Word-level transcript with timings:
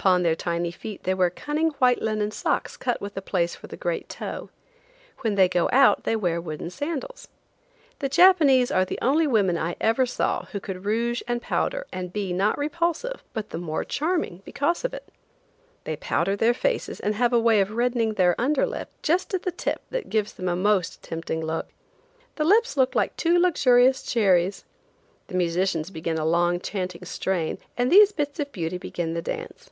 Upon 0.00 0.22
their 0.22 0.36
tiny 0.36 0.70
feet 0.70 1.02
they 1.02 1.14
wear 1.14 1.30
cunning 1.30 1.70
white 1.80 2.00
linen 2.00 2.30
socks 2.30 2.76
cut 2.76 3.00
with 3.00 3.16
a 3.16 3.20
place 3.20 3.56
for 3.56 3.66
the 3.66 3.76
great 3.76 4.08
toe. 4.08 4.48
When 5.22 5.34
they 5.34 5.48
go 5.48 5.68
out 5.72 6.04
they 6.04 6.14
wear 6.14 6.40
wooden 6.40 6.70
sandals. 6.70 7.26
The 7.98 8.08
Japanese 8.08 8.70
are 8.70 8.84
the 8.84 9.00
only 9.02 9.26
women 9.26 9.58
I 9.58 9.74
ever 9.80 10.06
saw 10.06 10.44
who 10.52 10.60
could 10.60 10.84
rouge 10.84 11.22
and 11.26 11.42
powder 11.42 11.88
and 11.92 12.12
be 12.12 12.32
not 12.32 12.56
repulsive, 12.56 13.24
but 13.32 13.50
the 13.50 13.58
more 13.58 13.82
charming 13.82 14.42
because 14.44 14.84
of 14.84 14.94
it. 14.94 15.08
They 15.82 15.96
powder 15.96 16.36
their 16.36 16.54
faces 16.54 17.00
and 17.00 17.16
have 17.16 17.32
a 17.32 17.40
way 17.40 17.60
of 17.60 17.72
reddening 17.72 18.14
their 18.14 18.40
under 18.40 18.66
lip 18.68 18.90
just 19.02 19.34
at 19.34 19.42
the 19.42 19.50
tip 19.50 19.82
that 19.90 20.08
gives 20.08 20.34
them 20.34 20.48
a 20.48 20.54
most 20.54 21.02
tempting 21.02 21.44
look. 21.44 21.66
The 22.36 22.44
lips 22.44 22.76
look 22.76 22.94
like 22.94 23.16
two 23.16 23.40
luxurious 23.40 24.04
cherries. 24.04 24.64
The 25.26 25.34
musicians 25.34 25.90
begin 25.90 26.16
a 26.16 26.24
long 26.24 26.60
chanting 26.60 27.04
strain, 27.06 27.58
and 27.76 27.90
these 27.90 28.12
bits 28.12 28.38
of 28.38 28.52
beauty 28.52 28.78
begin 28.78 29.14
the 29.14 29.22
dance. 29.22 29.70